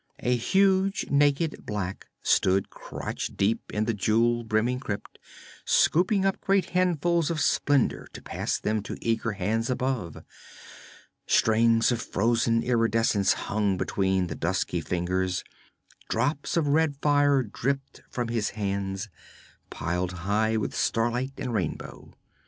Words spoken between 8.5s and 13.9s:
them to eager hands above. Strings of frozen iridescence hung